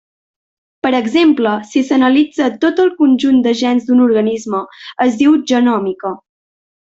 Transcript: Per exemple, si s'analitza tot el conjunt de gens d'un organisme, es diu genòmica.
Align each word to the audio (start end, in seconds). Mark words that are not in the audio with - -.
Per 0.85 0.91
exemple, 0.99 1.51
si 1.73 1.83
s'analitza 1.89 2.47
tot 2.65 2.81
el 2.85 2.89
conjunt 3.03 3.37
de 3.49 3.53
gens 3.63 3.85
d'un 3.91 4.01
organisme, 4.09 4.63
es 5.09 5.21
diu 5.25 5.37
genòmica. 5.53 6.13